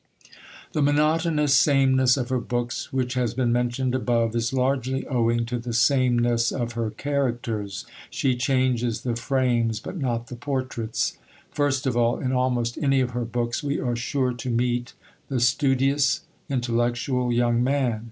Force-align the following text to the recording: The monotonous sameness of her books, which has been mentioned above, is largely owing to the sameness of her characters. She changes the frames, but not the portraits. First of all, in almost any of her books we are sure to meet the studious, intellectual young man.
The 0.71 0.81
monotonous 0.81 1.53
sameness 1.53 2.17
of 2.17 2.29
her 2.29 2.39
books, 2.39 2.91
which 2.91 3.13
has 3.13 3.35
been 3.35 3.51
mentioned 3.53 3.93
above, 3.93 4.35
is 4.35 4.51
largely 4.51 5.05
owing 5.05 5.45
to 5.45 5.59
the 5.59 5.73
sameness 5.73 6.51
of 6.51 6.71
her 6.71 6.89
characters. 6.89 7.85
She 8.09 8.35
changes 8.35 9.01
the 9.01 9.15
frames, 9.15 9.79
but 9.79 9.99
not 9.99 10.25
the 10.25 10.35
portraits. 10.35 11.19
First 11.51 11.85
of 11.85 11.95
all, 11.95 12.17
in 12.19 12.31
almost 12.31 12.79
any 12.79 12.99
of 12.99 13.11
her 13.11 13.25
books 13.25 13.61
we 13.61 13.79
are 13.79 13.95
sure 13.95 14.33
to 14.33 14.49
meet 14.49 14.93
the 15.29 15.39
studious, 15.39 16.21
intellectual 16.49 17.31
young 17.31 17.63
man. 17.63 17.99